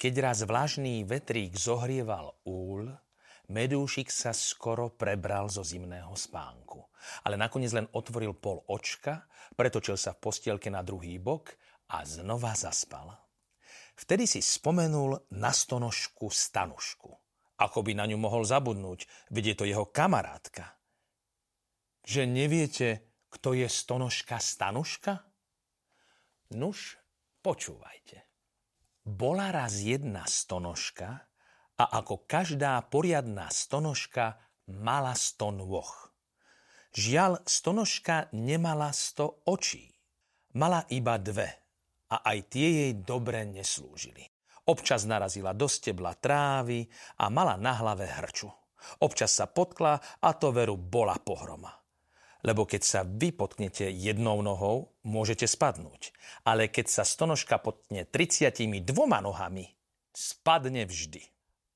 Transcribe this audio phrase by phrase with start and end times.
[0.00, 2.88] keď raz vlažný vetrík zohrieval úl,
[3.52, 6.88] medúšik sa skoro prebral zo zimného spánku.
[7.28, 9.28] Ale nakoniec len otvoril pol očka,
[9.60, 11.52] pretočil sa v postielke na druhý bok
[11.92, 13.12] a znova zaspal.
[13.92, 17.12] Vtedy si spomenul na stonožku Stanušku.
[17.60, 20.80] Ako by na ňu mohol zabudnúť, veď je to jeho kamarátka.
[22.08, 25.28] Že neviete, kto je stonožka Stanuška?
[26.56, 26.96] Nuž,
[27.44, 28.29] počúvajte.
[29.10, 31.26] Bola raz jedna stonožka
[31.74, 34.38] a ako každá poriadná stonožka
[34.70, 35.90] mala sto nôh.
[36.94, 39.90] Žiaľ, stonožka nemala sto očí.
[40.54, 41.50] Mala iba dve
[42.06, 44.30] a aj tie jej dobre neslúžili.
[44.70, 46.86] Občas narazila do stebla trávy
[47.18, 48.46] a mala na hlave hrču.
[49.02, 51.79] Občas sa potkla a to veru bola pohroma
[52.42, 56.12] lebo keď sa vy potknete jednou nohou, môžete spadnúť.
[56.44, 58.84] Ale keď sa stonožka potkne 32
[59.20, 59.72] nohami,
[60.14, 61.22] spadne vždy.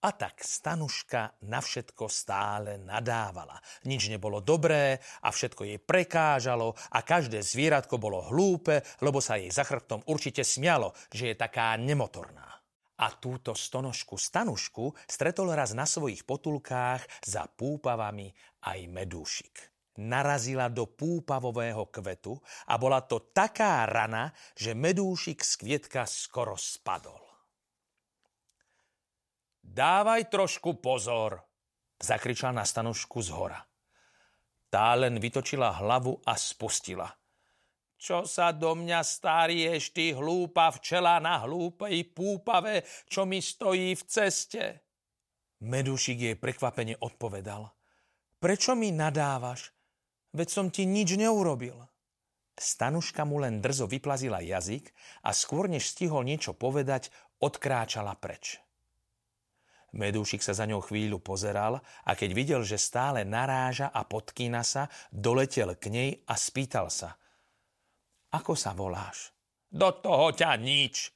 [0.05, 3.57] A tak stanuška na všetko stále nadávala.
[3.89, 9.48] Nič nebolo dobré a všetko jej prekážalo a každé zvieratko bolo hlúpe, lebo sa jej
[9.48, 12.45] za chrbtom určite smialo, že je taká nemotorná.
[13.01, 18.29] A túto stonožku stanušku stretol raz na svojich potulkách za púpavami
[18.61, 22.39] aj medúšik narazila do púpavového kvetu
[22.70, 27.23] a bola to taká rana, že medúšik z kvietka skoro spadol.
[29.64, 31.41] Dávaj trošku pozor,
[31.98, 33.61] zakričal na stanožku z hora.
[34.70, 37.11] Tá len vytočila hlavu a spustila.
[37.98, 44.02] Čo sa do mňa starieš, ty hlúpa včela na hlúpej púpave, čo mi stojí v
[44.05, 44.63] ceste?
[45.64, 47.64] Medúšik jej prekvapene odpovedal.
[48.36, 49.73] Prečo mi nadávaš?
[50.34, 51.78] Veď som ti nič neurobil.
[52.58, 54.90] Stanuška mu len drzo vyplazila jazyk
[55.22, 58.58] a skôr než stihol niečo povedať, odkráčala preč.
[59.95, 64.90] Medúšik sa za ňou chvíľu pozeral a keď videl, že stále naráža a podkýna sa,
[65.14, 67.14] doletel k nej a spýtal sa.
[68.34, 69.30] Ako sa voláš?
[69.70, 71.14] Do toho ťa nič.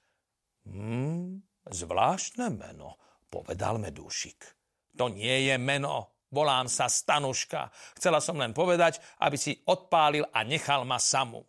[0.62, 4.54] Hmm, zvláštne meno, povedal Medúšik.
[4.94, 7.72] To nie je meno, Volám sa Stanuška.
[7.97, 11.41] Chcela som len povedať, aby si odpálil a nechal ma samu.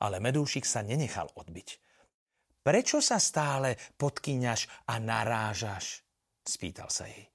[0.00, 1.68] Ale medúšik sa nenechal odbiť.
[2.60, 6.04] Prečo sa stále podkyňaš a narážaš?
[6.44, 7.26] Spýtal sa jej.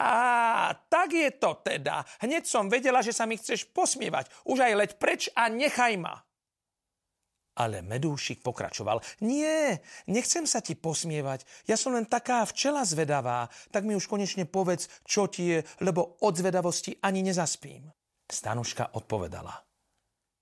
[0.00, 2.00] Á, tak je to teda.
[2.24, 4.32] Hneď som vedela, že sa mi chceš posmievať.
[4.48, 6.24] Už aj leď preč a nechaj ma.
[7.58, 9.02] Ale medúšik pokračoval.
[9.26, 11.44] Nie, nechcem sa ti posmievať.
[11.66, 13.50] Ja som len taká včela zvedavá.
[13.74, 17.90] Tak mi už konečne povedz, čo ti je, lebo od zvedavosti ani nezaspím.
[18.30, 19.70] Stanuška odpovedala.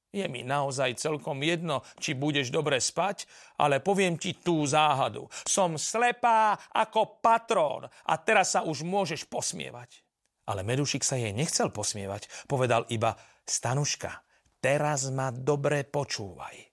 [0.08, 3.28] Je mi naozaj celkom jedno, či budeš dobre spať,
[3.60, 5.28] ale poviem ti tú záhadu.
[5.44, 10.00] Som slepá ako patrón a teraz sa už môžeš posmievať.
[10.48, 12.48] Ale Medušik sa jej nechcel posmievať.
[12.48, 13.12] Povedal iba,
[13.44, 14.24] Stanuška,
[14.64, 16.67] teraz ma dobre počúvaj.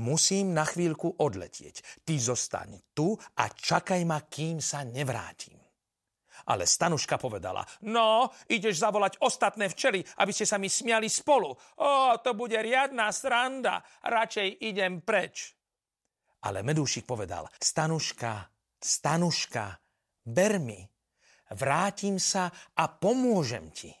[0.00, 2.04] Musím na chvíľku odletieť.
[2.06, 5.60] Ty zostaň tu a čakaj ma, kým sa nevrátim.
[6.48, 11.54] Ale Stanuška povedala, no, ideš zavolať ostatné včely, aby ste sa mi smiali spolu.
[11.78, 15.54] O, to bude riadná sranda, radšej idem preč.
[16.42, 18.50] Ale Medúšik povedal, Stanuška,
[18.82, 19.66] Stanuška,
[20.26, 20.82] ber mi,
[21.54, 23.92] vrátim sa a pomôžem ti.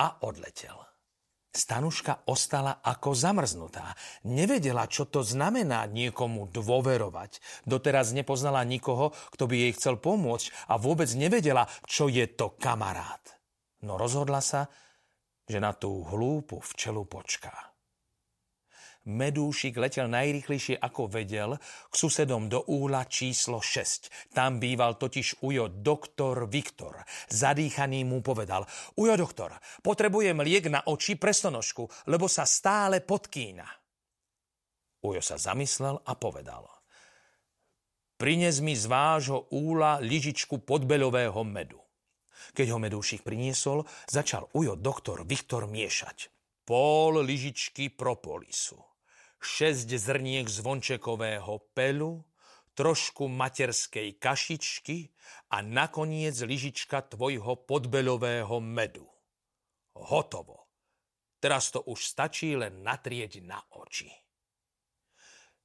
[0.00, 0.78] A odletel.
[1.48, 3.96] Stanuška ostala ako zamrznutá.
[4.28, 7.64] Nevedela, čo to znamená niekomu dôverovať.
[7.64, 13.22] Doteraz nepoznala nikoho, kto by jej chcel pomôcť a vôbec nevedela, čo je to kamarát.
[13.82, 14.68] No rozhodla sa,
[15.48, 17.77] že na tú hlúpu včelu počká.
[19.08, 21.56] Medúšik letel najrychlejšie ako vedel
[21.88, 24.36] k susedom do úla číslo 6.
[24.36, 27.00] Tam býval totiž ujo doktor Viktor.
[27.32, 28.68] Zadýchaný mu povedal,
[29.00, 33.64] ujo doktor, potrebujem liek na oči prestonožku, lebo sa stále podkýna.
[35.08, 36.68] Ujo sa zamyslel a povedal,
[38.20, 41.80] prines mi z vášho úla lyžičku podbeľového medu.
[42.52, 46.28] Keď ho medúšik priniesol, začal ujo doktor Viktor miešať.
[46.68, 48.97] Pol lyžičky propolisu
[49.38, 52.22] 6 zrniek zvončekového pelu,
[52.78, 55.10] trošku materskej kašičky
[55.50, 59.06] a nakoniec lyžička tvojho podbeľového medu.
[59.98, 60.70] Hotovo.
[61.42, 64.10] Teraz to už stačí len natrieť na oči.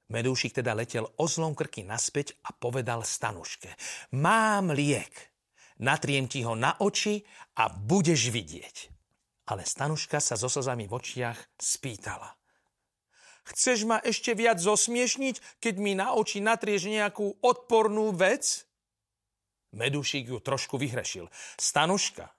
[0.09, 3.73] Medúšik teda letel ozlom krky naspäť a povedal stanuške.
[4.17, 5.33] Mám liek.
[5.81, 7.21] Natriem ti ho na oči
[7.57, 8.75] a budeš vidieť.
[9.49, 12.42] Ale stanuška sa so slzami v očiach spýtala.
[13.43, 18.63] Chceš ma ešte viac zosmiešniť, keď mi na oči natrieš nejakú odpornú vec?
[19.75, 21.27] Medúšik ju trošku vyhrešil.
[21.59, 22.31] Stanuška,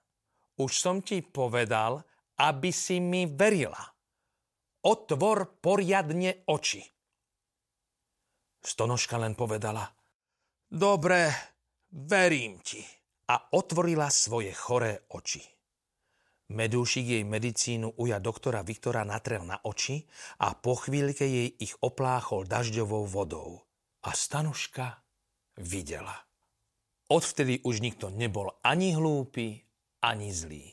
[0.57, 2.01] už som ti povedal,
[2.41, 3.79] aby si mi verila.
[4.85, 6.81] Otvor poriadne oči.
[8.65, 9.85] Stonožka len povedala,
[10.65, 11.29] dobre,
[11.93, 12.81] verím ti.
[13.25, 15.54] A otvorila svoje choré oči.
[16.45, 20.05] Medúšik jej medicínu uja doktora Viktora natrel na oči
[20.45, 23.65] a po chvíľke jej ich opláchol dažďovou vodou.
[24.05, 25.01] A stanuška
[25.57, 26.13] videla.
[27.09, 29.65] Odvtedy už nikto nebol ani hlúpy,
[30.05, 30.69] ani zlý.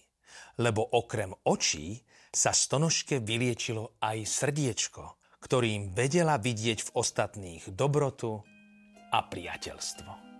[0.60, 8.44] Lebo okrem očí sa stonožke vyliečilo aj srdiečko, ktorým vedela vidieť v ostatných dobrotu
[9.12, 10.31] a priateľstvo.